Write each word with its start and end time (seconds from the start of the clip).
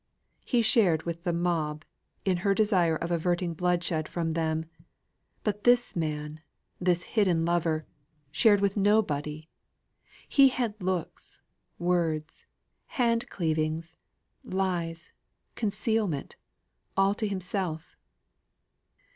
He 0.43 0.63
shared 0.63 1.03
with 1.03 1.25
the 1.25 1.31
mob, 1.31 1.85
in 2.25 2.37
her 2.37 2.55
desire 2.55 2.95
of 2.95 3.11
averting 3.11 3.53
bloodshed 3.53 4.07
from 4.07 4.33
them; 4.33 4.65
but 5.43 5.63
this 5.63 5.95
man, 5.95 6.41
this 6.79 7.03
hidden 7.03 7.45
lover, 7.45 7.85
shared 8.31 8.61
with 8.61 8.75
nobody; 8.75 9.47
he 10.27 10.47
had 10.49 10.73
looks, 10.81 11.43
words, 11.77 12.45
hand 12.97 13.29
cleavings, 13.29 13.95
lies, 14.43 15.11
concealment, 15.53 16.35
all 16.97 17.13
to 17.13 17.27
himself. 17.27 17.95